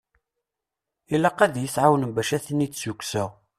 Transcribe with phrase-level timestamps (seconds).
[1.13, 3.29] Ilaq ad yi-tɛawnem bac ad ten-id-sukkseɣ.